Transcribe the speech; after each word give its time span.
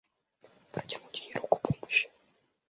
Протянуть 0.71 1.19
ей 1.27 1.35
руку 1.37 1.59
помощи. 1.61 2.09